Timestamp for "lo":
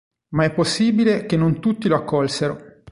1.87-1.95